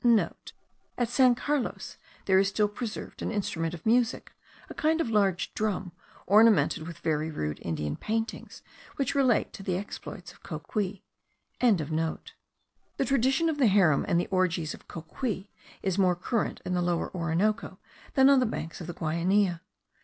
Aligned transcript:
(* 0.01 0.03
At 0.97 1.09
San 1.09 1.35
Carlos 1.35 1.97
there 2.25 2.39
is 2.39 2.47
still 2.47 2.67
preserved 2.67 3.21
an 3.21 3.29
instrument 3.31 3.75
of 3.75 3.85
music, 3.85 4.31
a 4.67 4.73
kind 4.73 4.99
of 4.99 5.11
large 5.11 5.53
drum, 5.53 5.91
ornamented 6.25 6.87
with 6.87 6.97
very 6.97 7.29
rude 7.29 7.59
Indian 7.61 7.95
paintings, 7.97 8.63
which 8.95 9.13
relate 9.13 9.53
to 9.53 9.61
the 9.61 9.77
exploits 9.77 10.31
of 10.31 10.41
Cocuy.) 10.41 11.03
The 11.59 12.17
tradition 13.05 13.47
of 13.47 13.59
the 13.59 13.67
harem 13.67 14.03
and 14.07 14.19
the 14.19 14.27
orgies 14.31 14.73
of 14.73 14.87
Cocuy 14.87 15.49
is 15.83 15.99
more 15.99 16.15
current 16.15 16.61
in 16.65 16.73
the 16.73 16.81
Lower 16.81 17.15
Orinoco 17.15 17.77
than 18.15 18.27
on 18.27 18.39
the 18.39 18.47
banks 18.47 18.81
of 18.81 18.87
the 18.87 18.93
Guainia. 18.95 19.61